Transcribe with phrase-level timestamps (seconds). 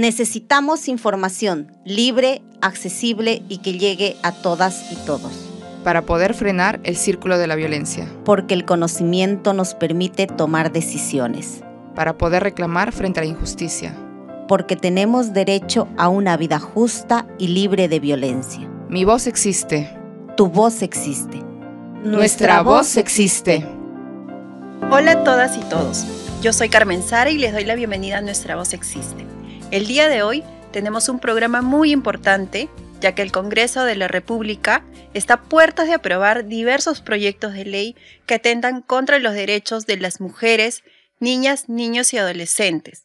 [0.00, 5.30] Necesitamos información libre, accesible y que llegue a todas y todos.
[5.84, 8.08] Para poder frenar el círculo de la violencia.
[8.24, 11.60] Porque el conocimiento nos permite tomar decisiones.
[11.94, 13.94] Para poder reclamar frente a la injusticia.
[14.48, 18.66] Porque tenemos derecho a una vida justa y libre de violencia.
[18.88, 19.94] Mi voz existe.
[20.34, 21.42] Tu voz existe.
[22.04, 23.66] Nuestra voz existe.
[24.90, 26.06] Hola a todas y todos.
[26.40, 29.26] Yo soy Carmen Sara y les doy la bienvenida a Nuestra Voz Existe.
[29.70, 30.42] El día de hoy
[30.72, 32.68] tenemos un programa muy importante,
[33.00, 34.82] ya que el Congreso de la República
[35.14, 39.96] está a puertas de aprobar diversos proyectos de ley que atentan contra los derechos de
[39.96, 40.82] las mujeres,
[41.20, 43.04] niñas, niños y adolescentes.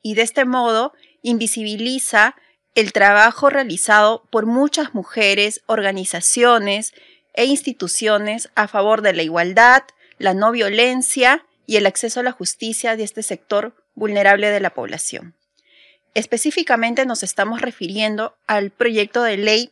[0.00, 0.92] Y de este modo
[1.22, 2.36] invisibiliza
[2.76, 6.94] el trabajo realizado por muchas mujeres, organizaciones
[7.34, 9.82] e instituciones a favor de la igualdad,
[10.18, 14.70] la no violencia y el acceso a la justicia de este sector vulnerable de la
[14.70, 15.34] población.
[16.18, 19.70] Específicamente nos estamos refiriendo al proyecto de ley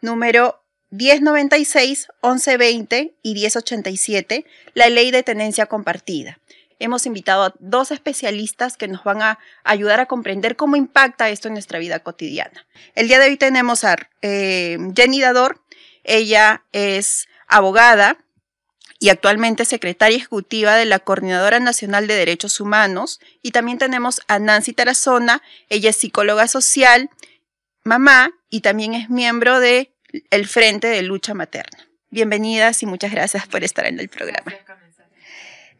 [0.00, 6.38] número 1096, 1120 y 1087, la ley de tenencia compartida.
[6.78, 11.48] Hemos invitado a dos especialistas que nos van a ayudar a comprender cómo impacta esto
[11.48, 12.66] en nuestra vida cotidiana.
[12.94, 15.60] El día de hoy tenemos a eh, Jenny Dador.
[16.04, 18.16] Ella es abogada,
[19.02, 23.18] y actualmente secretaria ejecutiva de la Coordinadora Nacional de Derechos Humanos.
[23.42, 27.10] Y también tenemos a Nancy Tarazona, ella es psicóloga social,
[27.82, 29.92] mamá y también es miembro de
[30.30, 31.88] el Frente de Lucha Materna.
[32.10, 34.54] Bienvenidas y muchas gracias por estar en el programa.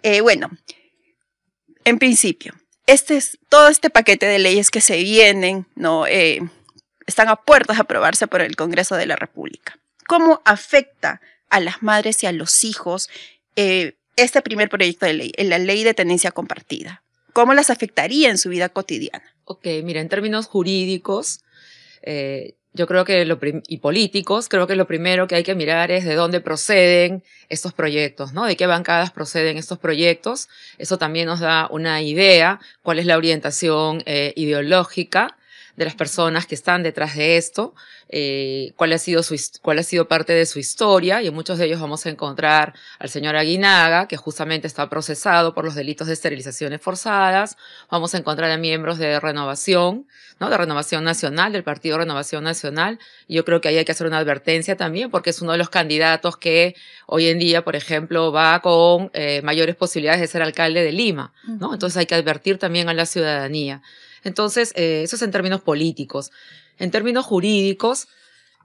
[0.02, 0.50] Eh, bueno,
[1.84, 2.54] en principio,
[2.88, 6.08] este es todo este paquete de leyes que se vienen, ¿no?
[6.08, 6.40] Eh,
[7.06, 9.78] están a puertas de aprobarse por el Congreso de la República.
[10.08, 11.20] ¿Cómo afecta
[11.52, 13.08] a las madres y a los hijos
[13.54, 17.02] eh, este primer proyecto de ley, la ley de tenencia compartida?
[17.32, 19.24] ¿Cómo las afectaría en su vida cotidiana?
[19.44, 21.40] Ok, mira, en términos jurídicos,
[22.02, 25.90] eh, yo creo que lo y políticos, creo que lo primero que hay que mirar
[25.90, 28.46] es de dónde proceden estos proyectos, ¿no?
[28.46, 30.48] De qué bancadas proceden estos proyectos.
[30.78, 35.36] Eso también nos da una idea cuál es la orientación eh, ideológica
[35.76, 37.74] de las personas que están detrás de esto,
[38.08, 41.58] eh, cuál, ha sido su, cuál ha sido parte de su historia, y en muchos
[41.58, 46.08] de ellos vamos a encontrar al señor Aguinaga, que justamente está procesado por los delitos
[46.08, 47.56] de esterilizaciones forzadas,
[47.90, 50.06] vamos a encontrar a miembros de Renovación,
[50.40, 50.50] ¿no?
[50.50, 54.06] de Renovación Nacional, del Partido Renovación Nacional, y yo creo que ahí hay que hacer
[54.06, 58.30] una advertencia también, porque es uno de los candidatos que hoy en día, por ejemplo,
[58.30, 61.72] va con eh, mayores posibilidades de ser alcalde de Lima, ¿no?
[61.72, 63.82] Entonces hay que advertir también a la ciudadanía.
[64.24, 66.30] Entonces, eh, eso es en términos políticos.
[66.78, 68.08] En términos jurídicos,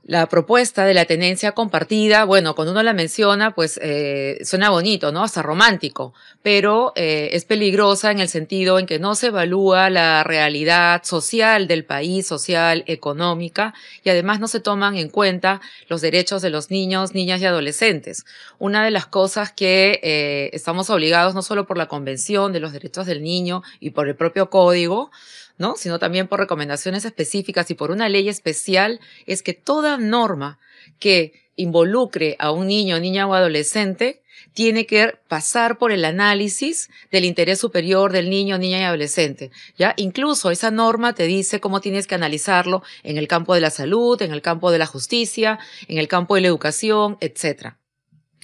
[0.07, 5.12] la propuesta de la tenencia compartida, bueno, cuando uno la menciona, pues eh, suena bonito,
[5.12, 5.22] ¿no?
[5.22, 10.23] Hasta romántico, pero eh, es peligrosa en el sentido en que no se evalúa la
[10.23, 15.59] realidad social del país, social, económica, y además no se toman en cuenta
[15.90, 18.25] los derechos de los niños, niñas y adolescentes.
[18.59, 22.72] Una de las cosas que eh, estamos obligados, no solo por la Convención de los
[22.72, 25.12] Derechos del Niño y por el propio Código,
[25.57, 25.75] ¿no?
[25.75, 30.59] sino también por recomendaciones específicas y por una ley especial, es que toda norma
[31.00, 34.22] que involucre a un niño, niña o adolescente
[34.53, 39.51] tiene que pasar por el análisis del interés superior del niño, niña y adolescente.
[39.78, 39.94] ¿ya?
[39.97, 44.22] Incluso esa norma te dice cómo tienes que analizarlo en el campo de la salud,
[44.22, 47.78] en el campo de la justicia, en el campo de la educación, etcétera.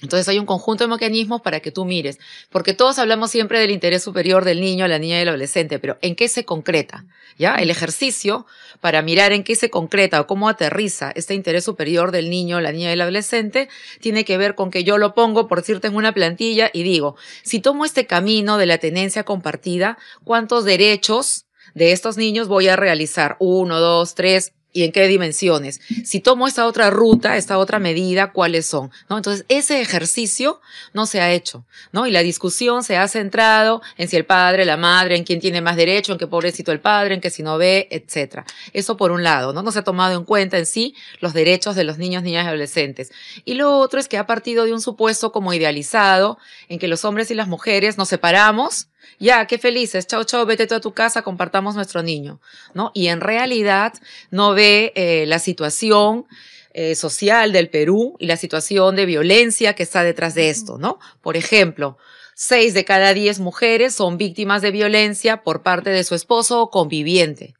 [0.02, 3.72] Entonces hay un conjunto de mecanismos para que tú mires, porque todos hablamos siempre del
[3.72, 7.06] interés superior del niño, la niña y el adolescente, pero ¿en qué se concreta?
[7.38, 7.56] ¿Ya?
[7.56, 8.46] El ejercicio
[8.82, 12.72] para mirar en qué se concreta o cómo aterriza este interés superior del niño, la
[12.72, 13.70] niña y el adolescente
[14.02, 17.16] tiene que ver con que yo lo pongo, por decirte, en una plantilla y digo,
[17.44, 22.76] si tomo este camino de la tenencia compartida, ¿cuántos derechos de estos niños voy a
[22.76, 23.38] realizar?
[23.40, 25.80] Uno, dos, tres, y en qué dimensiones.
[26.04, 28.92] Si tomo esta otra ruta, esta otra medida, ¿cuáles son?
[29.10, 29.18] ¿No?
[29.18, 30.60] Entonces, ese ejercicio
[30.94, 32.08] no se ha hecho, ¿no?
[32.08, 35.62] Y la discusión se ha centrado en si el padre, la madre, en quién tiene
[35.62, 38.46] más derecho, en qué pobrecito el padre, en qué si no ve, etcétera.
[38.74, 39.62] Eso por un lado, ¿no?
[39.62, 42.48] No se ha tomado en cuenta en sí los derechos de los niños, niñas y
[42.48, 43.12] adolescentes.
[43.46, 47.06] Y lo otro es que ha partido de un supuesto como idealizado en que los
[47.06, 48.88] hombres y las mujeres nos separamos
[49.20, 52.40] ya, qué felices, chao, chao, vete tú a tu casa, compartamos nuestro niño,
[52.74, 52.92] ¿no?
[52.94, 53.94] Y en realidad
[54.32, 56.26] no ve eh, la situación
[56.74, 61.00] eh, social del Perú y la situación de violencia que está detrás de esto, ¿no?
[61.22, 61.98] Por ejemplo,
[62.34, 66.70] seis de cada diez mujeres son víctimas de violencia por parte de su esposo o
[66.72, 67.54] conviviente.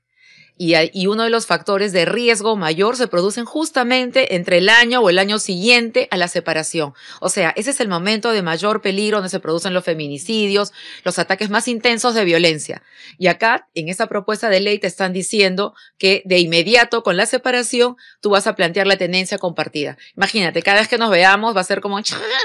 [0.56, 5.10] Y, uno de los factores de riesgo mayor se producen justamente entre el año o
[5.10, 6.94] el año siguiente a la separación.
[7.20, 10.72] O sea, ese es el momento de mayor peligro donde se producen los feminicidios,
[11.04, 12.84] los ataques más intensos de violencia.
[13.18, 17.26] Y acá, en esa propuesta de ley, te están diciendo que de inmediato con la
[17.26, 19.98] separación tú vas a plantear la tenencia compartida.
[20.16, 22.00] Imagínate, cada vez que nos veamos va a ser como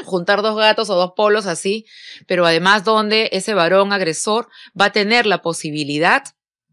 [0.05, 1.85] juntar dos gatos o dos polos así,
[2.27, 6.25] pero además donde ese varón agresor va a tener la posibilidad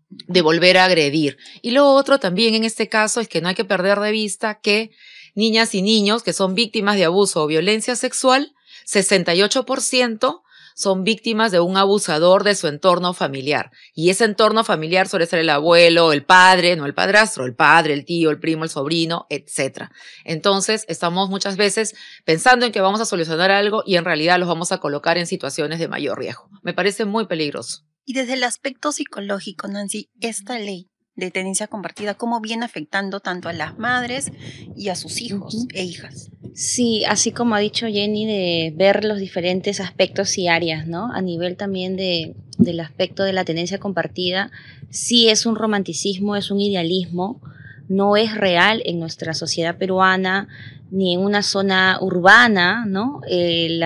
[0.10, 1.38] de volver a agredir.
[1.62, 4.60] Y lo otro también en este caso es que no hay que perder de vista
[4.60, 4.92] que
[5.34, 8.54] niñas y niños que son víctimas de abuso o violencia sexual,
[8.86, 10.42] 68%
[10.76, 13.72] son víctimas de un abusador de su entorno familiar.
[13.94, 17.94] Y ese entorno familiar suele ser el abuelo, el padre, no el padrastro, el padre,
[17.94, 19.86] el tío, el primo, el sobrino, etc.
[20.26, 24.50] Entonces, estamos muchas veces pensando en que vamos a solucionar algo y en realidad los
[24.50, 26.50] vamos a colocar en situaciones de mayor riesgo.
[26.62, 27.86] Me parece muy peligroso.
[28.06, 33.50] Y desde el aspecto psicológico, Nancy, esta ley de tenencia compartida, ¿cómo viene afectando tanto
[33.50, 34.32] a las madres
[34.76, 36.30] y a sus hijos e hijas?
[36.54, 41.12] Sí, así como ha dicho Jenny, de ver los diferentes aspectos y áreas, ¿no?
[41.14, 44.52] A nivel también de, del aspecto de la tenencia compartida,
[44.90, 47.42] sí es un romanticismo, es un idealismo,
[47.88, 50.48] no es real en nuestra sociedad peruana
[50.92, 53.22] ni en una zona urbana, ¿no?
[53.28, 53.80] Eh,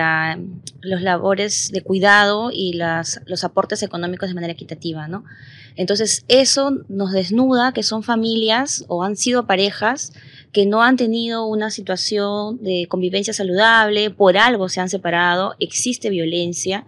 [0.82, 5.24] los labores de cuidado y las, los aportes económicos de manera equitativa, ¿no?
[5.76, 10.12] Entonces, eso nos desnuda que son familias o han sido parejas
[10.52, 16.10] que no han tenido una situación de convivencia saludable, por algo se han separado, existe
[16.10, 16.86] violencia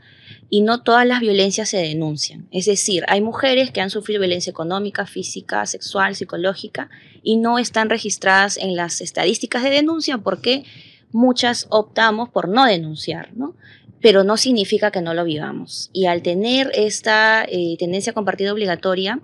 [0.54, 2.46] y no todas las violencias se denuncian.
[2.50, 6.90] Es decir, hay mujeres que han sufrido violencia económica, física, sexual, psicológica
[7.22, 10.64] y no están registradas en las estadísticas de denuncia porque
[11.10, 13.56] muchas optamos por no denunciar, ¿no?
[14.02, 15.88] Pero no significa que no lo vivamos.
[15.94, 19.20] Y al tener esta eh, tendencia compartida obligatoria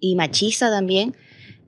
[0.00, 1.16] y machista también,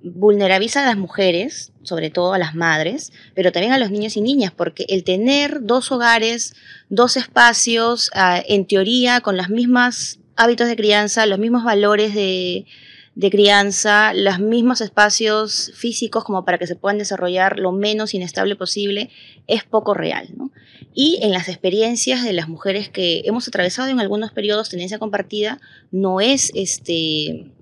[0.05, 4.21] vulnerabiliza a las mujeres, sobre todo a las madres, pero también a los niños y
[4.21, 6.55] niñas, porque el tener dos hogares,
[6.89, 12.67] dos espacios, ah, en teoría con los mismos hábitos de crianza, los mismos valores de,
[13.31, 19.11] crianza, los mismos espacios físicos como para que se puedan desarrollar lo menos inestable posible,
[19.47, 20.29] es poco real.
[20.95, 25.61] Y en las experiencias de las mujeres que hemos atravesado en algunos periodos tenencia compartida,
[25.91, 27.53] no es este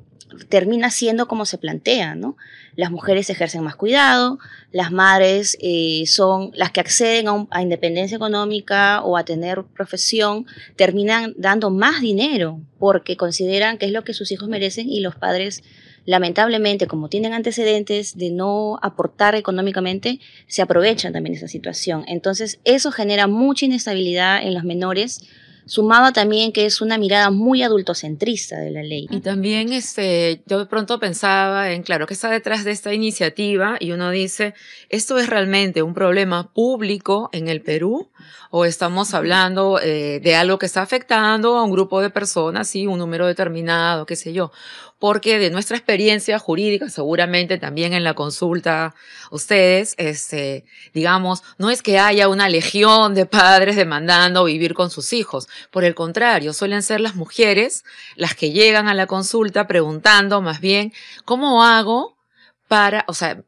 [0.48, 2.36] termina siendo como se plantea, ¿no?
[2.76, 4.38] Las mujeres ejercen más cuidado,
[4.72, 10.46] las madres eh, son las que acceden a, independencia económica o a tener profesión,
[10.76, 15.16] terminan dando más dinero porque consideran que es lo que sus hijos merecen y los
[15.16, 15.62] padres,
[16.06, 22.04] lamentablemente, como tienen antecedentes de no aportar económicamente, se aprovechan también de esa situación.
[22.06, 25.28] Entonces, eso genera mucha inestabilidad en los menores
[25.66, 29.06] sumado también que es una mirada muy adultocentrista de la ley.
[29.10, 33.76] Y también este, yo de pronto pensaba en, claro, que está detrás de esta iniciativa
[33.80, 34.54] y uno dice,
[34.88, 38.10] ¿esto es realmente un problema público en el Perú?
[38.50, 42.86] ¿O estamos hablando eh, de algo que está afectando a un grupo de personas, sí,
[42.86, 44.50] un número determinado, qué sé yo?
[45.00, 48.94] Porque de nuestra experiencia jurídica, seguramente también en la consulta,
[49.30, 55.14] ustedes, este, digamos, no es que haya una legión de padres demandando vivir con sus
[55.14, 55.48] hijos.
[55.70, 57.82] Por el contrario, suelen ser las mujeres
[58.14, 60.92] las que llegan a la consulta preguntando más bien,
[61.24, 62.18] ¿cómo hago
[62.68, 63.42] para, o sea,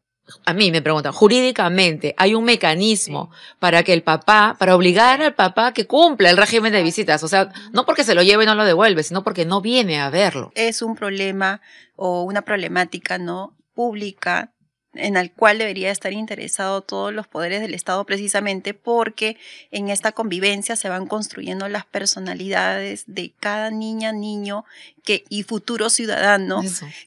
[0.44, 5.34] a mí me preguntan, jurídicamente, ¿hay un mecanismo para que el papá, para obligar al
[5.34, 7.22] papá que cumpla el régimen de visitas?
[7.22, 10.00] O sea, no porque se lo lleve y no lo devuelve, sino porque no viene
[10.00, 10.52] a verlo.
[10.54, 11.60] Es un problema
[11.96, 14.52] o una problemática no pública
[14.94, 19.38] en el cual debería estar interesado todos los poderes del Estado precisamente porque
[19.70, 24.64] en esta convivencia se van construyendo las personalidades de cada niña, niño
[25.02, 26.62] que, y futuro ciudadano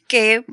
[0.08, 0.46] que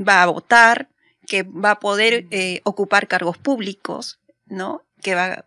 [0.00, 0.88] va a votar,
[1.28, 4.82] que va a poder eh, ocupar cargos públicos, ¿no?
[5.02, 5.44] Que va,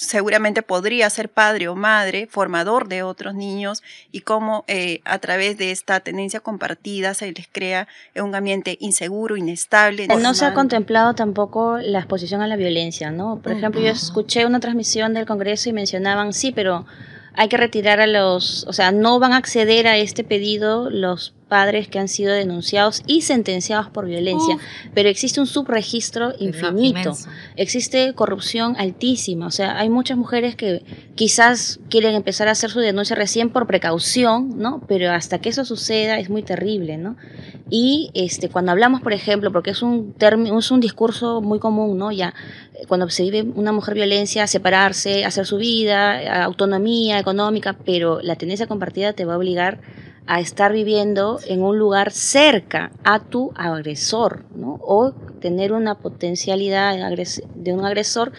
[0.00, 5.58] seguramente podría ser padre o madre, formador de otros niños y cómo eh, a través
[5.58, 10.06] de esta tendencia compartida se les crea un ambiente inseguro, inestable.
[10.06, 13.40] No se ha contemplado tampoco la exposición a la violencia, ¿no?
[13.42, 16.86] Por ejemplo, yo escuché una transmisión del Congreso y mencionaban, sí, pero
[17.34, 21.34] hay que retirar a los, o sea, no van a acceder a este pedido los
[21.50, 24.56] padres que han sido denunciados y sentenciados por violencia,
[24.94, 27.14] pero existe un subregistro infinito,
[27.56, 30.82] existe corrupción altísima, o sea, hay muchas mujeres que
[31.16, 34.82] quizás quieren empezar a hacer su denuncia recién por precaución, ¿no?
[34.88, 37.16] Pero hasta que eso suceda es muy terrible, ¿no?
[37.68, 41.98] Y este, cuando hablamos, por ejemplo, porque es un término, es un discurso muy común,
[41.98, 42.10] ¿no?
[42.10, 42.32] Ya
[42.88, 48.66] cuando se vive una mujer violencia, separarse, hacer su vida, autonomía económica, pero la tendencia
[48.66, 49.80] compartida te va a obligar
[50.26, 54.78] a estar viviendo en un lugar cerca a tu agresor, ¿no?
[54.82, 56.96] O tener una potencialidad
[57.54, 58.32] de un agresor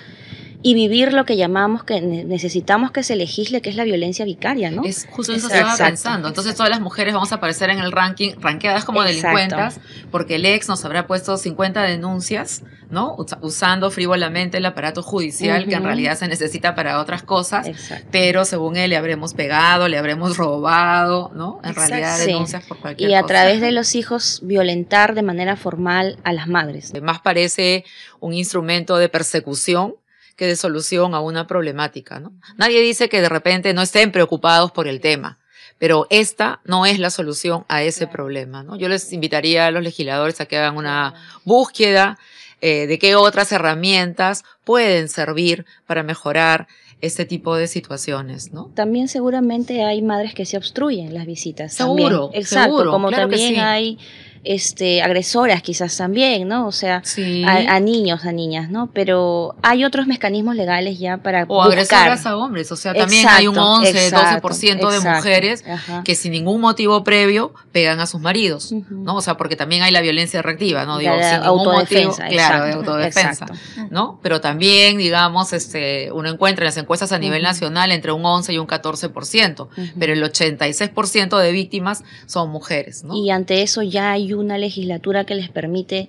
[0.64, 4.70] y vivir lo que llamamos que necesitamos que se legisle, que es la violencia vicaria,
[4.70, 4.84] ¿no?
[4.84, 6.28] Es justo eso estaba pensando.
[6.28, 9.80] Entonces todas las mujeres vamos a aparecer en el ranking, ranqueadas como delincuentas,
[10.12, 13.16] porque el ex nos habrá puesto 50 denuncias, ¿no?
[13.42, 17.68] Usando frívolamente el aparato judicial, que en realidad se necesita para otras cosas,
[18.12, 21.60] pero según él le habremos pegado, le habremos robado, ¿no?
[21.64, 23.20] En realidad denuncias por cualquier cosa.
[23.20, 26.92] Y a través de los hijos violentar de manera formal a las madres.
[26.92, 27.84] Además parece
[28.20, 29.96] un instrumento de persecución
[30.42, 32.20] que de solución a una problemática.
[32.20, 32.34] ¿no?
[32.58, 35.38] Nadie dice que de repente no estén preocupados por el tema,
[35.78, 38.64] pero esta no es la solución a ese problema.
[38.64, 38.76] ¿no?
[38.76, 41.14] Yo les invitaría a los legisladores a que hagan una
[41.46, 42.18] búsqueda
[42.60, 46.68] eh, de qué otras herramientas pueden servir para mejorar
[47.02, 48.72] este tipo de situaciones, ¿no?
[48.74, 51.74] También seguramente hay madres que se obstruyen las visitas.
[51.74, 54.00] Seguro, exacto, como también hay
[54.44, 56.68] este, agresoras quizás también, ¿no?
[56.68, 57.04] O sea,
[57.46, 58.90] a, niños, a niñas, ¿no?
[58.92, 63.48] Pero hay otros mecanismos legales ya para O agresoras a hombres, o sea, también hay
[63.48, 65.64] un 11, 12% de mujeres
[66.04, 69.16] que sin ningún motivo previo pegan a sus maridos, ¿no?
[69.16, 70.98] O sea, porque también hay la violencia reactiva, ¿no?
[70.98, 73.46] Digo, sin ningún motivo, claro, de autodefensa,
[73.90, 74.20] ¿no?
[74.24, 78.54] Pero también, digamos, este, uno encuentra en las encuestas a nivel nacional entre un 11
[78.54, 79.68] y un 14%,
[80.00, 83.16] pero el 86% de víctimas son mujeres, ¿no?
[83.16, 86.08] Y ante eso ya hay una legislatura que les permite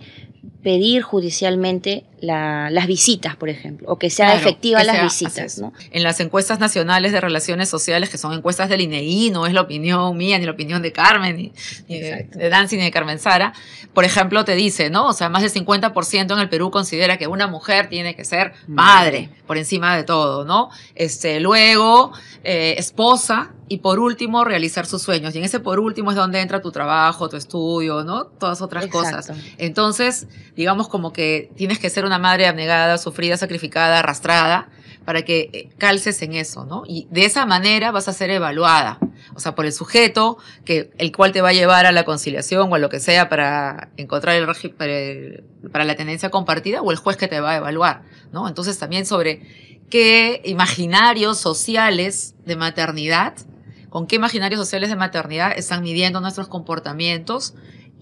[0.62, 5.60] pedir judicialmente las visitas, por ejemplo, o que sean efectivas las visitas.
[5.90, 9.62] En las encuestas nacionales de relaciones sociales, que son encuestas del INEI, no es la
[9.62, 11.52] opinión mía, ni la opinión de Carmen,
[11.88, 13.52] ni, de, de Dancy, ni de Carmen Sara,
[13.92, 15.08] por ejemplo, te dice, ¿no?
[15.08, 18.52] O sea, más del 50% en el Perú considera que una mujer tiene que ser
[18.68, 20.70] madre, por encima de todo, ¿no?
[20.94, 22.12] Este, luego,
[22.44, 25.34] eh, esposa, y por último, realizar sus sueños.
[25.34, 28.26] Y en ese por último es donde entra tu trabajo, tu estudio, ¿no?
[28.26, 29.32] Todas otras cosas.
[29.56, 34.68] Entonces, digamos como que tienes que ser una madre abnegada, sufrida, sacrificada, arrastrada,
[35.04, 36.84] para que eh, calces en eso, ¿no?
[36.86, 38.98] Y de esa manera vas a ser evaluada,
[39.34, 42.70] o sea, por el sujeto, que, el cual te va a llevar a la conciliación
[42.70, 44.92] o a lo que sea para encontrar el, para,
[45.72, 48.46] para la tendencia compartida, o el juez que te va a evaluar, ¿no?
[48.46, 49.42] Entonces también sobre
[49.90, 53.34] qué imaginarios sociales de maternidad
[53.92, 57.52] con qué imaginarios sociales de maternidad están midiendo nuestros comportamientos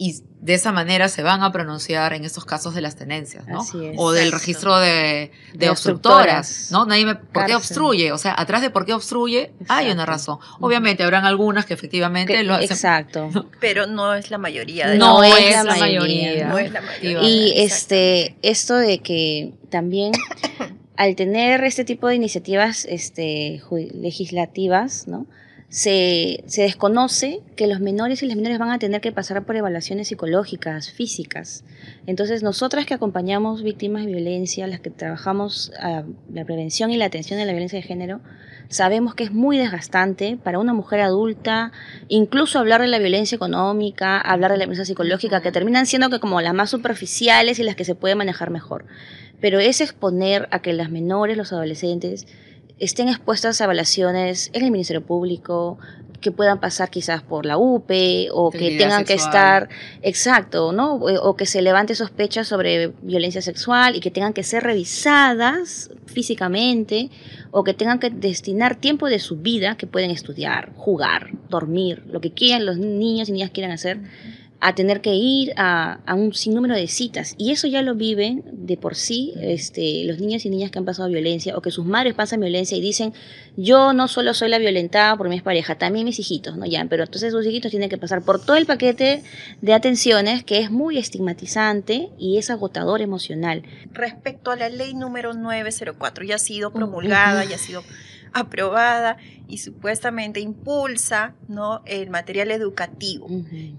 [0.03, 3.63] y de esa manera se van a pronunciar en estos casos de las tenencias, ¿no?
[3.99, 5.31] o del registro de,
[5.69, 6.87] obstructoras, ¿no?
[6.87, 8.11] Nadie me, ¿por qué obstruye?
[8.11, 10.39] O sea, atrás de por qué obstruye hay una razón.
[10.59, 12.73] Obviamente habrán algunas que efectivamente lo hacen.
[12.73, 13.29] Exacto.
[13.61, 14.89] Pero no es la mayoría.
[14.89, 16.49] De no, es la, mayoría.
[16.49, 17.21] No es la mayoría.
[17.21, 20.13] Y este, esto de que también
[20.97, 23.61] al tener este tipo de iniciativas este,
[23.93, 25.27] legislativas, ¿no?
[25.71, 30.09] Se, desconoce que los menores y las menores van a tener que pasar por evaluaciones
[30.09, 31.65] psicológicas, físicas.
[32.07, 37.05] Entonces, nosotras que acompañamos víctimas de violencia, las que trabajamos a la prevención y la
[37.05, 38.21] atención de la violencia de género,
[38.69, 41.71] sabemos que es muy desgastante para una mujer adulta,
[42.09, 46.19] incluso hablar de la violencia económica, hablar de la violencia psicológica, que terminan siendo que
[46.19, 48.87] como las más superficiales y las que se puede manejar mejor.
[49.41, 52.27] Pero es exponer a que las menores, los adolescentes,
[52.81, 55.79] estén expuestas a evaluaciones en el Ministerio Público,
[56.21, 59.69] que puedan pasar quizás por la UPE o que tengan que estar,
[60.03, 60.95] exacto, ¿no?
[60.97, 67.11] O, que se levante sospechas sobre violencia sexual y que tengan que ser revisadas físicamente
[67.51, 72.21] o que tengan que destinar tiempo de su vida que pueden estudiar, jugar, dormir, lo
[72.21, 74.01] que quieran los niños y niñas quieran hacer
[74.61, 77.35] a tener que ir a, un sinnúmero de citas.
[77.39, 80.85] Y eso ya lo viven de por sí este, los niños y niñas que han
[80.85, 83.15] pasado violencia o que sus madres pasan violencia y dicen,
[83.57, 86.67] yo no solo soy la violentada por mi pareja, también mis hijitos, ¿no?
[86.67, 89.23] Ya, pero entonces sus hijitos tienen que pasar por todo el paquete
[89.63, 93.63] de atenciones que es muy estigmatizante y es agotador emocional.
[93.93, 97.83] Respecto a la ley número 904, ya ha sido promulgada, ya ha sido
[98.33, 99.17] aprobada
[99.49, 101.83] y supuestamente impulsa ¿no?
[101.87, 103.29] el material educativo.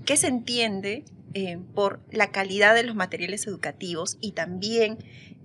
[0.05, 4.97] ¿Qué se entiende eh, por la calidad de los materiales educativos y también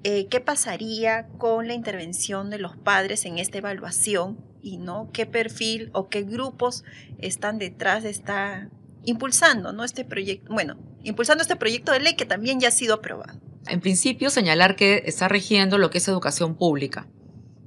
[0.03, 5.27] eh, qué pasaría con la intervención de los padres en esta evaluación y no qué
[5.27, 6.85] perfil o qué grupos
[7.19, 8.69] están detrás de esta
[9.05, 9.85] impulsando ¿no?
[9.85, 13.39] este proyecto, bueno, impulsando este proyecto de ley que también ya ha sido aprobado.
[13.69, 17.07] En principio, señalar que está rigiendo lo que es educación pública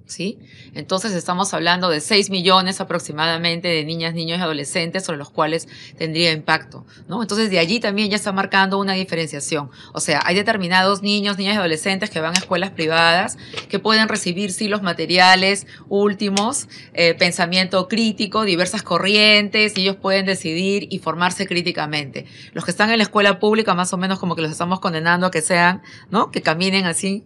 [0.09, 0.39] ¿sí?
[0.73, 5.67] Entonces estamos hablando de 6 millones aproximadamente de niñas, niños y adolescentes sobre los cuales
[5.97, 7.21] tendría impacto, ¿no?
[7.21, 9.69] Entonces de allí también ya está marcando una diferenciación.
[9.93, 13.37] O sea, hay determinados niños, niñas y adolescentes que van a escuelas privadas
[13.69, 20.25] que pueden recibir sí los materiales últimos, eh, pensamiento crítico, diversas corrientes, y ellos pueden
[20.25, 22.25] decidir y formarse críticamente.
[22.53, 25.27] Los que están en la escuela pública más o menos como que los estamos condenando
[25.27, 26.31] a que sean, ¿no?
[26.31, 27.23] Que caminen así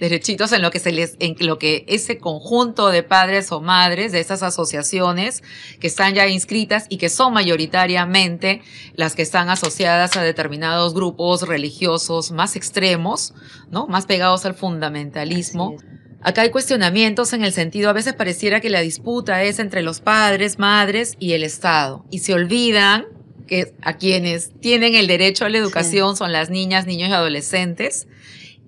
[0.00, 4.12] derechitos en lo que se les, en lo que ese conjunto de padres o madres
[4.12, 5.42] de esas asociaciones
[5.78, 8.62] que están ya inscritas y que son mayoritariamente
[8.94, 13.34] las que están asociadas a determinados grupos religiosos más extremos,
[13.70, 13.86] ¿no?
[13.86, 15.76] Más pegados al fundamentalismo.
[16.22, 20.00] Acá hay cuestionamientos en el sentido, a veces pareciera que la disputa es entre los
[20.00, 22.04] padres, madres y el Estado.
[22.10, 23.06] Y se olvidan
[23.46, 28.06] que a quienes tienen el derecho a la educación son las niñas, niños y adolescentes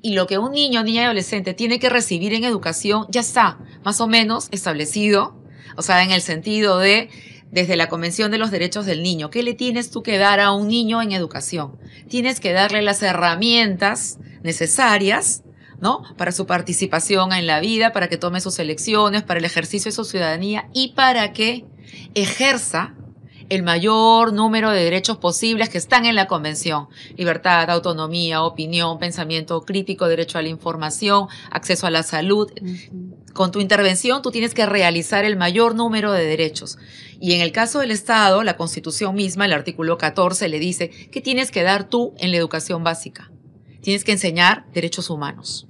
[0.02, 3.59] y lo que un niño, niña y adolescente tiene que recibir en educación ya está
[3.85, 5.40] más o menos establecido,
[5.76, 7.09] o sea, en el sentido de
[7.52, 10.52] desde la Convención de los Derechos del Niño, ¿qué le tienes tú que dar a
[10.52, 11.78] un niño en educación?
[12.09, 15.42] Tienes que darle las herramientas necesarias,
[15.78, 16.02] ¿no?
[16.16, 19.97] Para su participación en la vida, para que tome sus elecciones, para el ejercicio de
[19.97, 21.66] su ciudadanía y para que
[22.14, 22.94] ejerza
[23.49, 26.88] el mayor número de derechos posibles que están en la Convención.
[27.16, 32.50] Libertad, autonomía, opinión, pensamiento crítico, derecho a la información, acceso a la salud.
[33.32, 36.78] Con tu intervención tú tienes que realizar el mayor número de derechos.
[37.20, 41.20] Y en el caso del Estado, la Constitución misma, el artículo 14, le dice que
[41.20, 43.30] tienes que dar tú en la educación básica.
[43.80, 45.66] Tienes que enseñar derechos humanos,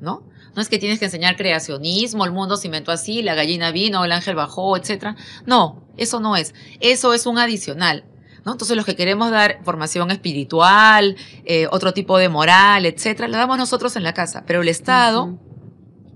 [0.00, 0.24] ¿no?
[0.56, 4.02] No es que tienes que enseñar creacionismo, el mundo se inventó así, la gallina vino,
[4.04, 5.14] el ángel bajó, etc.
[5.44, 6.54] No, eso no es.
[6.80, 8.04] Eso es un adicional.
[8.42, 8.52] ¿no?
[8.52, 13.58] Entonces los que queremos dar formación espiritual, eh, otro tipo de moral, etcétera, la damos
[13.58, 14.44] nosotros en la casa.
[14.46, 15.38] Pero el Estado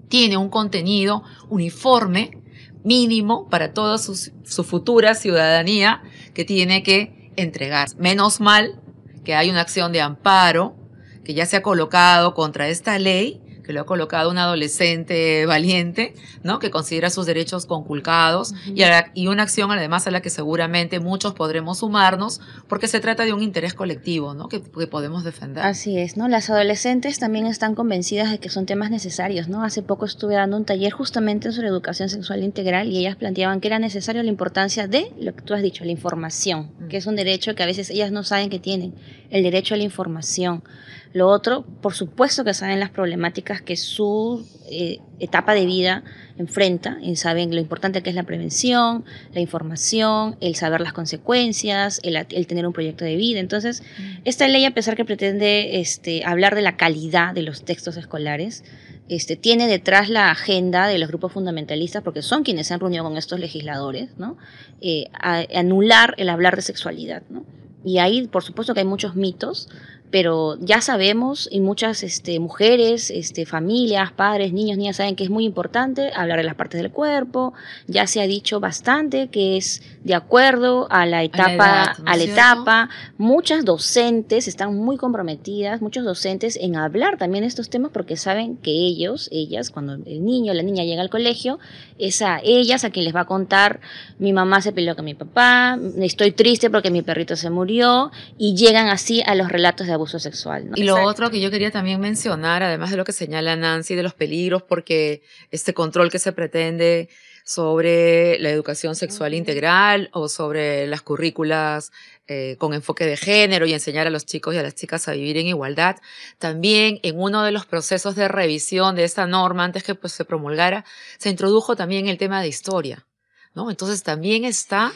[0.09, 2.39] tiene un contenido uniforme,
[2.83, 7.89] mínimo, para toda su, su futura ciudadanía que tiene que entregar.
[7.99, 8.81] Menos mal
[9.23, 10.77] que hay una acción de amparo
[11.25, 16.15] que ya se ha colocado contra esta ley que lo ha colocado un adolescente valiente,
[16.43, 16.59] ¿no?
[16.59, 18.83] Que considera sus derechos conculcados y,
[19.15, 23.33] y, una acción además a la que seguramente muchos podremos sumarnos porque se trata de
[23.33, 24.49] un interés colectivo, ¿no?
[24.49, 25.65] Que, que, podemos defender.
[25.65, 26.27] Así es, ¿no?
[26.27, 29.63] Las adolescentes también están convencidas de que son temas necesarios, ¿no?
[29.63, 33.69] Hace poco estuve dando un taller justamente sobre educación sexual integral y ellas planteaban que
[33.69, 37.15] era necesario la importancia de lo que tú has dicho, la información, que es un
[37.15, 38.95] derecho que a veces ellas no saben que tienen,
[39.31, 40.65] el derecho a la información.
[41.13, 46.05] Lo otro, por supuesto que saben las problemáticas que su eh, etapa de vida
[46.39, 52.01] enfrenta y saben lo importante que es la prevención, la información, el saber las consecuencias,
[52.03, 53.41] el, tener un proyecto de vida.
[53.41, 53.83] Entonces,
[54.25, 58.65] esta ley, a pesar que pretende este, hablar de la calidad de los textos escolares,
[59.11, 63.03] este, tiene detrás la agenda de los grupos fundamentalistas, porque son quienes se han reunido
[63.03, 64.39] con estos legisladores, ¿no?
[64.81, 67.23] Eh, a, anular el hablar de sexualidad.
[67.29, 67.45] ¿no?
[67.85, 69.69] Y ahí, por supuesto que hay muchos mitos,
[70.11, 75.31] pero ya sabemos y muchas este, mujeres, este, familias, padres, niños, niñas saben que es
[75.31, 77.55] muy importante hablar de las partes del cuerpo.
[77.87, 82.89] Ya se ha dicho bastante que es de acuerdo a la etapa, a la, etapa.
[83.19, 88.71] Muchas docentes están muy comprometidas, muchos docentes en hablar también estos temas porque saben que
[88.71, 91.59] ellos, ellas, cuando el niño o la niña llega al colegio,
[91.99, 93.81] es a ellas a quien les va a contar
[94.19, 98.55] mi mamá se peleó con mi papá, estoy triste porque mi perrito se murió y
[98.55, 100.71] llegan así a los relatos de abuso sexual.
[100.75, 104.03] Y lo otro que yo quería también mencionar, además de lo que señala Nancy, de
[104.03, 107.09] los peligros, porque este control que se pretende
[107.45, 111.91] sobre la educación sexual integral o sobre las currículas
[112.29, 115.13] eh, con enfoque de género y enseñar a los chicos y a las chicas a
[115.13, 115.97] vivir en igualdad.
[116.39, 120.25] También en uno de los procesos de revisión de esta norma, antes que pues, se
[120.25, 120.85] promulgara,
[121.19, 123.07] se introdujo también el tema de historia.
[123.55, 123.71] ¿no?
[123.71, 124.93] Entonces también está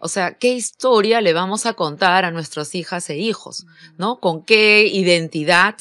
[0.00, 3.66] o sea, ¿qué historia le vamos a contar a nuestras hijas e hijos?
[3.98, 4.18] ¿No?
[4.18, 5.76] ¿Con qué identidad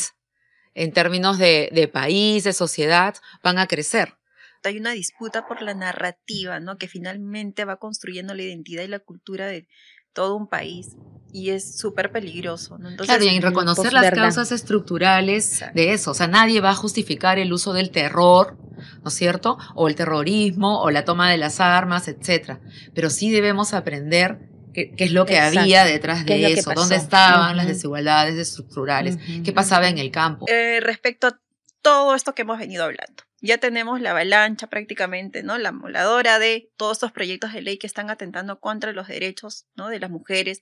[0.76, 4.16] en términos de, de país, de sociedad, van a crecer?
[4.64, 6.78] Hay una disputa por la narrativa, ¿no?
[6.78, 9.68] Que finalmente va construyendo la identidad y la cultura de
[10.14, 10.96] todo un país
[11.32, 12.78] y es súper peligroso.
[12.78, 12.90] ¿no?
[12.90, 16.12] Entonces, claro, y reconocer las causas estructurales de eso.
[16.12, 18.58] O sea, nadie va a justificar el uso del terror
[19.04, 19.58] ¿no es cierto?
[19.76, 22.60] O el terrorismo, o la toma de las armas, etcétera.
[22.94, 24.40] Pero sí debemos aprender
[24.74, 29.90] qué, es lo que había detrás de eso, dónde estaban las desigualdades estructurales, qué pasaba
[29.90, 30.46] en el campo.
[30.50, 31.40] Eh, respecto a
[31.82, 33.24] todo esto que hemos venido hablando.
[33.42, 35.58] Ya tenemos la avalancha prácticamente, ¿no?
[35.58, 39.88] La moladora de todos estos proyectos de ley que están atentando contra los derechos, ¿no?
[39.88, 40.62] De las mujeres,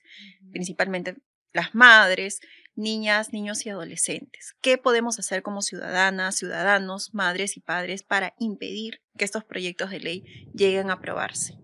[0.52, 1.16] principalmente
[1.52, 2.40] las madres,
[2.76, 4.54] niñas, niños y adolescentes.
[4.60, 9.98] ¿Qué podemos hacer como ciudadanas, ciudadanos, madres y padres para impedir que estos proyectos de
[9.98, 11.58] ley lleguen a aprobarse?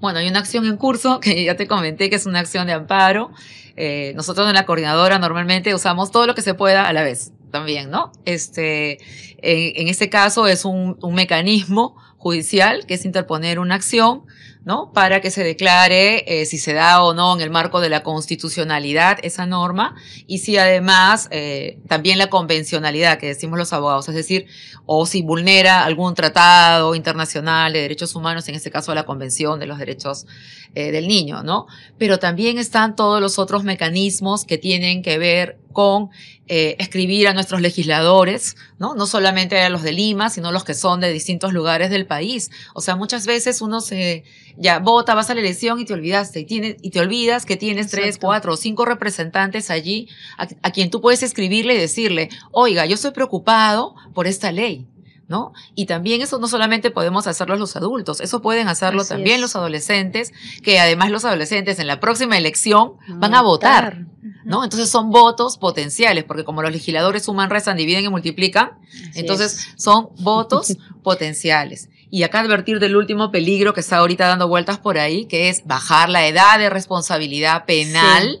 [0.00, 2.72] Bueno, hay una acción en curso que ya te comenté que es una acción de
[2.72, 3.32] amparo.
[3.76, 7.32] Eh, nosotros en la coordinadora normalmente usamos todo lo que se pueda a la vez
[7.52, 8.10] también, ¿no?
[8.24, 8.98] Este,
[9.38, 14.22] en, este caso es un, un mecanismo judicial que es interponer una acción
[14.64, 14.92] ¿no?
[14.92, 18.02] Para que se declare eh, si se da o no en el marco de la
[18.02, 24.14] constitucionalidad esa norma y si además eh, también la convencionalidad que decimos los abogados, es
[24.14, 24.46] decir,
[24.86, 29.66] o si vulnera algún tratado internacional de derechos humanos, en este caso la Convención de
[29.66, 30.26] los Derechos
[30.74, 31.66] eh, del Niño, ¿no?
[31.98, 36.10] Pero también están todos los otros mecanismos que tienen que ver con
[36.48, 38.94] eh, escribir a nuestros legisladores, ¿no?
[38.94, 42.50] No solamente a los de Lima, sino los que son de distintos lugares del país.
[42.74, 44.24] O sea, muchas veces uno se,
[44.56, 47.90] ya vota, vas a la elección y te olvidaste, y, y te olvidas que tienes
[47.90, 50.08] tres, cuatro o cinco representantes allí
[50.38, 54.86] a, a quien tú puedes escribirle y decirle, oiga, yo estoy preocupado por esta ley.
[55.32, 55.54] ¿No?
[55.74, 59.40] Y también eso no solamente podemos hacerlo los adultos, eso pueden hacerlo Así también es.
[59.40, 64.04] los adolescentes, que además los adolescentes en la próxima elección van a votar.
[64.44, 64.62] ¿no?
[64.62, 68.72] Entonces son votos potenciales, porque como los legisladores suman, restan, dividen y multiplican,
[69.10, 69.82] Así entonces es.
[69.82, 71.88] son votos potenciales.
[72.10, 75.64] Y acá advertir del último peligro que está ahorita dando vueltas por ahí, que es
[75.64, 78.40] bajar la edad de responsabilidad penal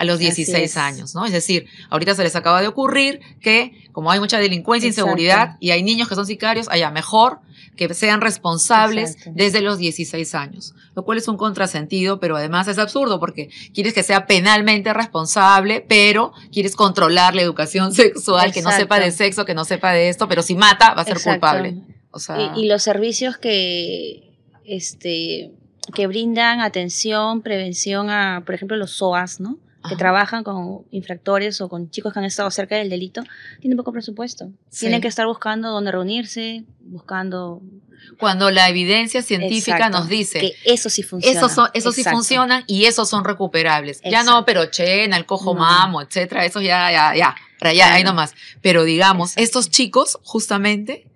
[0.00, 0.76] a los Así 16 es.
[0.78, 1.26] años, ¿no?
[1.26, 5.10] Es decir, ahorita se les acaba de ocurrir que como hay mucha delincuencia, Exacto.
[5.10, 7.40] inseguridad y hay niños que son sicarios, allá mejor
[7.76, 9.32] que sean responsables Exacto.
[9.34, 13.92] desde los 16 años, lo cual es un contrasentido, pero además es absurdo porque quieres
[13.92, 19.44] que sea penalmente responsable, pero quieres controlar la educación sexual, que no sepa de sexo,
[19.44, 21.76] que no sepa de esto, pero si mata va a ser culpable.
[22.10, 24.32] O sea, Y, y los servicios que,
[24.64, 25.50] este,
[25.94, 29.58] que brindan atención, prevención a, por ejemplo, los SOAS, ¿no?
[29.82, 29.96] Que Ajá.
[29.96, 33.22] trabajan con infractores o con chicos que han estado cerca del delito,
[33.60, 34.50] tienen poco presupuesto.
[34.68, 34.80] Sí.
[34.80, 37.62] Tienen que estar buscando dónde reunirse, buscando...
[38.18, 41.38] cuando la evidencia científica Exacto, nos dice que eso sí funciona.
[41.38, 42.18] Esos, son, esos sí Exacto.
[42.18, 44.02] funcionan y esos son recuperables.
[44.04, 44.44] Ya no, Exacto.
[44.46, 45.60] pero chena, el cojo No.
[45.60, 48.14] mamo, etcétera, esos ya, ya, ya, para allá, ahí Claro.
[48.16, 48.34] nomás.
[48.60, 49.44] Pero digamos, Exacto.
[49.44, 51.06] estos chicos, justamente,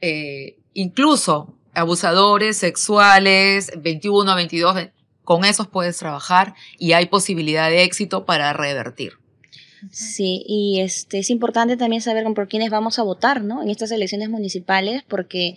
[0.00, 4.92] eh, incluso abusadores sexuales, 21, 22, ve-
[5.26, 9.14] con esos puedes trabajar y hay posibilidad de éxito para revertir.
[9.90, 13.60] Sí, y este es importante también saber con por quiénes vamos a votar, ¿no?
[13.60, 15.56] En estas elecciones municipales, porque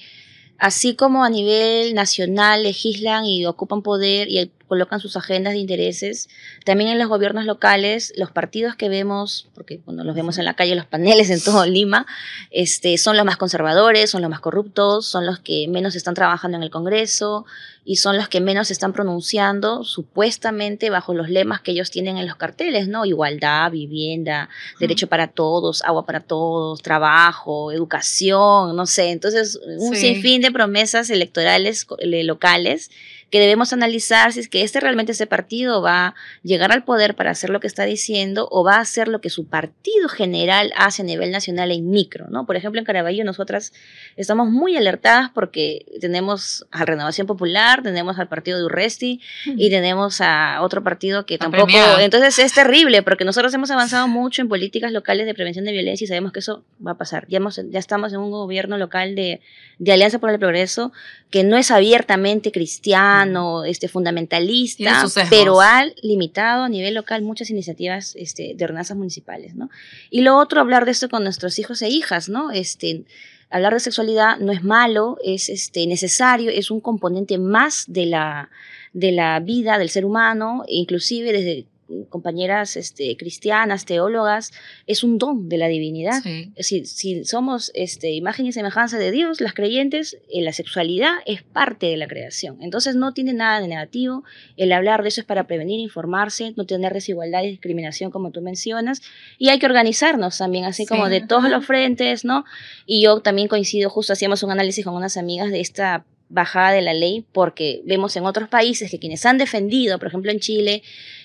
[0.58, 6.30] así como a nivel nacional legislan y ocupan poder y colocan sus agendas de intereses,
[6.64, 10.54] también en los gobiernos locales, los partidos que vemos, porque bueno, los vemos en la
[10.54, 12.06] calle, los paneles en todo Lima,
[12.52, 16.56] este, son los más conservadores, son los más corruptos, son los que menos están trabajando
[16.56, 17.46] en el Congreso
[17.84, 22.28] y son los que menos están pronunciando supuestamente bajo los lemas que ellos tienen en
[22.28, 23.06] los carteles, ¿no?
[23.06, 29.10] Igualdad, vivienda, derecho para todos, agua para todos, trabajo, educación, no sé.
[29.12, 30.02] Entonces, un Sí.
[30.14, 32.92] sinfín de promesas electorales eh, locales
[33.30, 37.16] que debemos analizar si es que este realmente ese partido va a llegar al poder
[37.16, 40.72] para hacer lo que está diciendo o va a hacer lo que su partido general
[40.76, 42.46] hace a nivel nacional en micro, ¿no?
[42.46, 43.74] Por ejemplo, en Caraballo nosotras
[44.16, 50.22] estamos muy alertadas porque tenemos a Renovación Popular, tenemos al partido de Urresti y tenemos
[50.22, 51.70] a otro partido que tampoco...
[52.00, 56.06] Entonces es terrible porque nosotros hemos avanzado mucho en políticas locales de prevención de violencia
[56.06, 57.26] y sabemos que eso va a pasar.
[57.28, 59.42] Ya, hemos, ya estamos en un gobierno local de,
[59.78, 60.92] de Alianza por el Progreso
[61.30, 63.19] que no es abiertamente cristiano,
[63.66, 69.56] este, Tiene fundamentalista, pero ha limitado a nivel local muchas iniciativas este, de ordenanzas municipales,
[69.56, 69.70] ¿no?
[70.10, 72.52] Y lo otro, hablar de esto con nuestros hijos e hijas, ¿no?
[72.52, 73.06] Este,
[73.50, 78.50] hablar de sexualidad no es malo, es este, necesario, es un componente más de la,
[78.94, 81.66] de la vida del ser humano, inclusive desde
[82.10, 84.52] compañeras este, cristianas, teólogas,
[84.88, 86.22] es un don de la divinidad.
[86.22, 86.52] Sí.
[86.58, 91.44] Si, si somos este, imagen y semejanza de Dios, las creyentes, eh, la sexualidad es
[91.44, 92.58] parte de la creación.
[92.62, 94.24] Entonces no tiene nada de negativo.
[94.58, 98.42] El hablar de eso es para prevenir, informarse, no tener desigualdad y discriminación como tú
[98.42, 99.02] mencionas.
[99.38, 102.46] Y hay que organizarnos también, así como de todos los frentes, ¿no?
[102.86, 106.82] Y yo también coincido, justo hacíamos un análisis con unas amigas de esta bajada de
[106.82, 110.84] la ley, porque vemos en otros países que quienes han defendido, por ejemplo en Chile,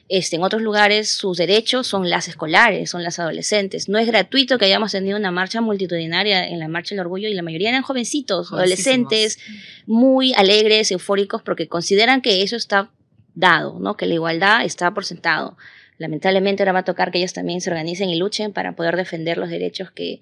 [0.08, 3.88] este, en otros lugares sus derechos son las escolares, son las adolescentes.
[3.88, 7.34] No es gratuito que hayamos tenido una marcha multitudinaria en la Marcha del Orgullo y
[7.34, 9.38] la mayoría eran jovencitos, adolescentes,
[9.86, 12.90] muy alegres, eufóricos, porque consideran que eso está
[13.34, 13.96] dado, ¿no?
[13.96, 15.56] que la igualdad está por sentado.
[15.98, 19.38] Lamentablemente ahora va a tocar que ellos también se organicen y luchen para poder defender
[19.38, 20.20] los derechos que,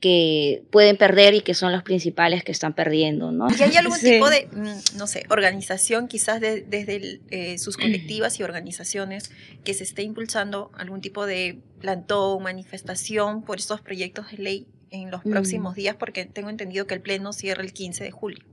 [0.00, 3.48] que pueden perder y que son los principales que están perdiendo, ¿no?
[3.50, 8.42] ¿Y hay algún tipo de, mm, no sé, organización quizás desde eh, sus colectivas y
[8.42, 9.30] organizaciones
[9.64, 15.10] que se esté impulsando algún tipo de plantón, manifestación por estos proyectos de ley en
[15.10, 15.76] los próximos mm.
[15.76, 15.96] días?
[15.96, 18.44] Porque tengo entendido que el Pleno cierra el 15 de julio.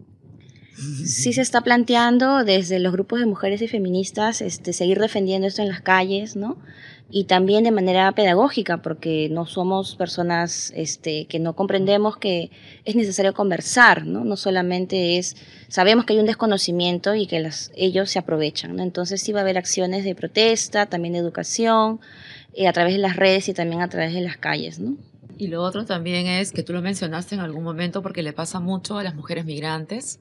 [0.76, 5.62] Sí se está planteando desde los grupos de mujeres y feministas este, seguir defendiendo esto
[5.62, 6.58] en las calles, ¿no?
[7.16, 12.50] Y también de manera pedagógica, porque no somos personas este, que no comprendemos que
[12.86, 14.26] es necesario conversar, ¿no?
[14.26, 15.36] No solamente es,
[15.68, 18.82] sabemos que hay un desconocimiento y que las, ellos se aprovechan, ¿no?
[18.82, 22.00] Entonces sí va a haber acciones de protesta, también de educación,
[22.56, 24.98] eh, a través de las redes y también a través de las calles, ¿no?
[25.38, 28.60] Y lo otro también es que tú lo mencionaste en algún momento porque le pasa
[28.60, 30.20] mucho a las mujeres migrantes.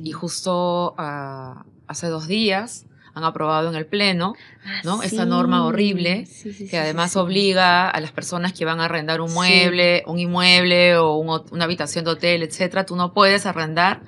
[0.00, 5.02] Y justo uh, hace dos días han aprobado en el Pleno, ah, ¿no?
[5.02, 6.26] Esta norma horrible
[6.70, 11.16] que además obliga a las personas que van a arrendar un mueble, un inmueble o
[11.16, 14.00] una habitación de hotel, etcétera, tú no puedes arrendar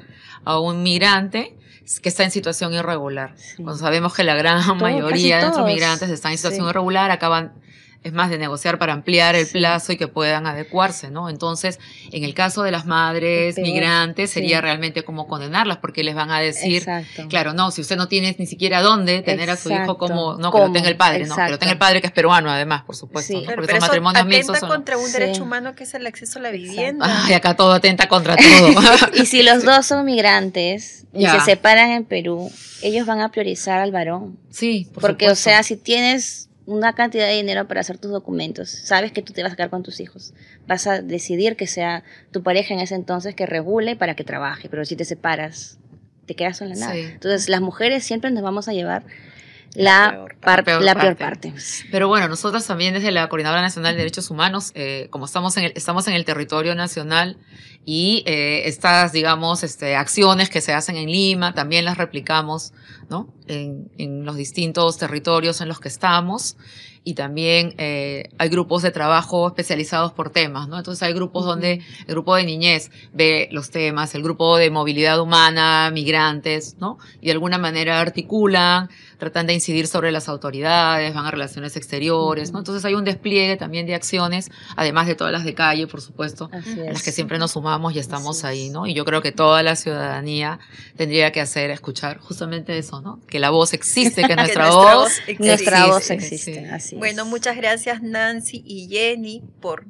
[0.45, 1.57] a un migrante
[2.03, 3.35] que está en situación irregular.
[3.57, 7.53] Cuando sabemos que la gran mayoría de nuestros migrantes están en situación irregular, acaban
[8.05, 11.31] es más de negociar para ampliar el plazo y que puedan adecuarse, ¿no?
[11.31, 11.81] Entonces,
[12.13, 16.39] en el caso de las madres migrantes, sería realmente como condenarlas, porque les van a
[16.39, 16.85] decir,
[17.31, 20.53] claro, no, si usted no tiene ni siquiera dónde tener a su hijo como, no,
[20.53, 22.83] que lo tenga el padre, no, que lo tenga el padre que es peruano además,
[22.83, 23.55] por supuesto, ¿no?
[23.55, 24.61] porque son matrimonios mixtos.
[24.61, 27.25] contra un derecho humano que es el acceso a la vivienda.
[27.25, 29.11] Ay, acá todo atenta contra todo.
[29.15, 33.81] y si los dos son migrantes y se separan en Perú, ellos van a priorizar
[33.81, 34.39] al varón.
[34.51, 38.71] Sí, por Porque, o sea, si tienes una cantidad de dinero para hacer tus documentos.
[38.71, 40.33] Sabes que tú te vas a quedar con tus hijos.
[40.67, 44.69] Vas a decidir que sea tu pareja en ese entonces que regule para que trabaje,
[44.69, 45.79] pero si te separas,
[46.27, 46.97] te quedas en la nada.
[46.97, 49.05] Entonces, las mujeres siempre nos vamos a llevar
[49.75, 50.11] la,
[50.65, 51.53] peor, la peor, parte.
[51.91, 55.65] Pero bueno, nosotros también desde la Coordinadora Nacional de Derechos Humanos, eh, como estamos en,
[55.65, 57.37] el, estamos en el territorio nacional
[57.85, 62.73] y eh, estas, digamos, este, acciones que se hacen en Lima, también las replicamos
[63.11, 63.29] ¿no?
[63.47, 66.57] en, en los distintos territorios en los que estamos
[67.05, 70.79] y también eh, hay grupos de trabajo especializados por temas, ¿no?
[70.79, 75.21] Entonces hay grupos donde el grupo de niñez ve los temas, el grupo de movilidad
[75.21, 76.99] humana, migrantes, ¿no?
[77.21, 82.53] Y de alguna manera articulan, tratan de incidir sobre las autoridades, van a relaciones exteriores,
[82.53, 82.59] ¿no?
[82.59, 86.49] Entonces hay un despliegue también de acciones, además de todas las de calle, por supuesto,
[86.53, 88.87] a las que siempre nos sumamos y estamos ahí, ¿no?
[88.87, 90.59] Y yo creo que toda la ciudadanía
[90.97, 93.21] tendría que hacer, escuchar justamente eso, ¿no?
[93.27, 98.63] Que la voz existe, que nuestra, voz, nuestra voz existe, así bueno, muchas gracias Nancy
[98.67, 99.85] y Jenny por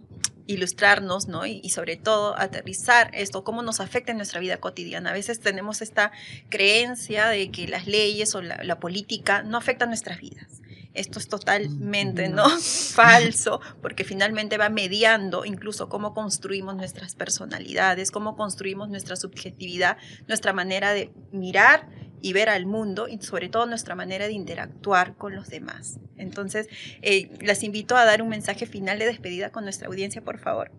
[0.46, 1.46] ilustrarnos, ¿no?
[1.46, 5.10] Y, sobre todo aterrizar esto, cómo nos afecta en nuestra vida cotidiana.
[5.10, 6.12] A veces tenemos esta
[6.50, 10.60] creencia de que las leyes o la, política no afectan nuestras vidas.
[10.94, 12.48] Esto es totalmente, ¿no?
[12.60, 19.96] Falso, porque finalmente va mediando incluso cómo construimos nuestras personalidades, cómo construimos nuestra subjetividad,
[20.28, 21.88] nuestra manera de mirar
[22.22, 25.98] y ver al mundo y sobre todo nuestra manera de interactuar con los demás.
[26.16, 26.68] Entonces,
[27.02, 30.70] eh, las invito a dar un mensaje final de despedida con nuestra audiencia, por favor.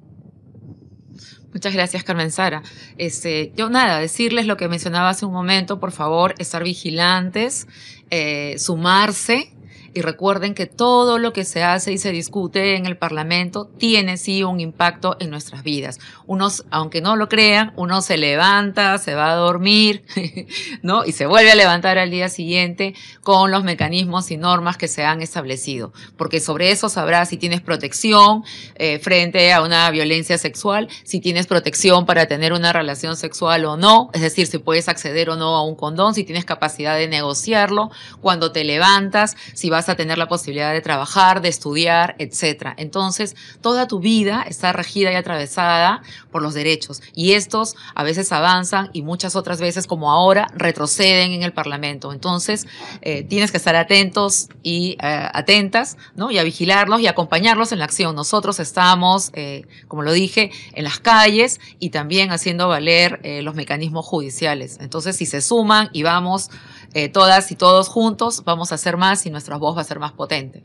[1.53, 2.63] Muchas gracias, Carmen Sara.
[2.97, 7.67] Este, yo nada, decirles lo que mencionaba hace un momento, por favor, estar vigilantes,
[8.09, 9.54] eh, sumarse
[9.95, 14.17] y recuerden que todo lo que se hace y se discute en el Parlamento tiene
[14.17, 16.01] sí un impacto en nuestras vidas.
[16.27, 20.03] Unos, aunque no lo crean, uno se levanta, se va a dormir,
[20.81, 21.05] ¿no?
[21.05, 25.05] Y se vuelve a levantar al día siguiente con los mecanismos y normas que se
[25.05, 25.93] han establecido.
[26.17, 28.43] Porque sobre eso sabrás si tienes protección
[28.75, 33.77] eh, frente a una violencia sexual, si tienes protección para tener una relación sexual o
[33.77, 37.07] no, es decir, si puedes acceder o no a un condón, si tienes capacidad de
[37.07, 42.73] negociarlo, cuando te levantas, si vas a tener la posibilidad de trabajar, de estudiar, etc.
[42.77, 47.01] Entonces, toda tu vida está regida y atravesada por los derechos.
[47.13, 52.11] Y estos a veces avanzan y muchas otras veces, como ahora, retroceden en el Parlamento.
[52.11, 52.67] Entonces,
[53.01, 56.31] eh, tienes que estar atentos y eh, atentas, ¿no?
[56.31, 58.15] Y a vigilarlos y acompañarlos en la acción.
[58.15, 64.05] Nosotros estamos, eh, como lo dije, en las calles y también haciendo valer los mecanismos
[64.05, 64.77] judiciales.
[64.79, 66.49] Entonces, si se suman y vamos
[66.95, 69.99] eh, todas y todos juntos vamos a hacer más y nuestra voz va a ser
[69.99, 70.63] más potente.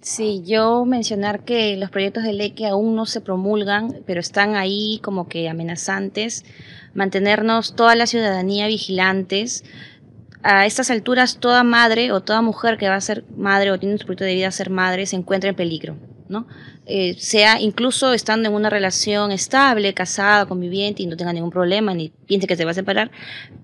[0.00, 4.54] Sí, yo mencionar que los proyectos de ley que aún no se promulgan, pero están
[4.54, 6.44] ahí como que amenazantes,
[6.94, 9.64] mantenernos toda la ciudadanía vigilantes.
[10.44, 13.96] A estas alturas, toda madre o toda mujer que va a ser madre o tiene
[13.96, 15.96] un proyecto de vida a ser madre se encuentra en peligro,
[16.28, 16.46] ¿no?
[16.86, 21.94] Eh, sea incluso estando en una relación estable, casada, conviviente y no tenga ningún problema,
[21.94, 23.10] ni piense que se va a separar,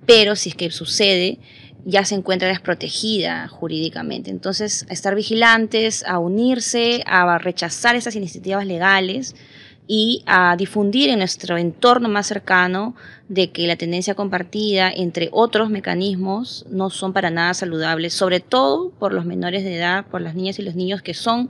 [0.07, 1.41] pero si es que sucede,
[1.89, 4.31] ya se encuentra desprotegida jurídicamente.
[4.31, 9.35] Entonces, a estar vigilantes, a unirse, a rechazar esas iniciativas legales
[9.87, 12.95] y a difundir en nuestro entorno más cercano
[13.31, 18.91] de que la tendencia compartida, entre otros mecanismos, no son para nada saludables, sobre todo
[18.91, 21.49] por los menores de edad, por las niñas y los niños que son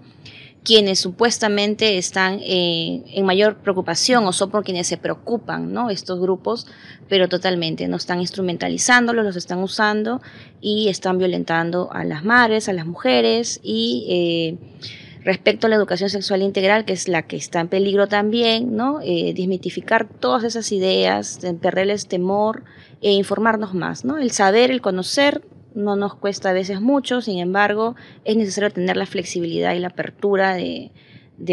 [0.64, 5.90] quienes supuestamente están eh, en mayor preocupación o son por quienes se preocupan, ¿no?
[5.90, 6.66] Estos grupos,
[7.08, 10.20] pero totalmente, no están instrumentalizándolos, los están usando
[10.60, 14.88] y están violentando a las madres, a las mujeres y eh,
[15.24, 19.00] respecto a la educación sexual integral, que es la que está en peligro también, ¿no?
[19.02, 22.64] Eh, desmitificar todas esas ideas, perderles temor
[23.00, 24.18] e informarnos más, ¿no?
[24.18, 25.42] El saber, el conocer
[25.78, 29.88] no nos cuesta a veces mucho, sin embargo, es necesario tener la flexibilidad y la
[29.88, 30.90] apertura de,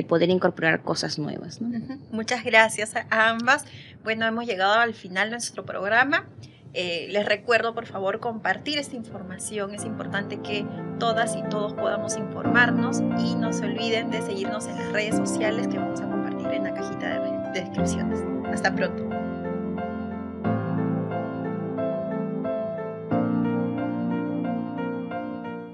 [0.07, 1.61] poder incorporar cosas nuevas.
[2.11, 3.65] Muchas gracias a ambas.
[4.03, 6.25] Bueno, hemos llegado al final de nuestro programa.
[6.73, 9.73] Eh, les recuerdo, por favor, compartir esta información.
[9.75, 10.65] Es importante que
[10.99, 15.67] todas y todos podamos informarnos y no se olviden de seguirnos en las redes sociales
[15.67, 18.19] que vamos a compartir en la cajita de descripciones.
[18.51, 19.24] Hasta pronto.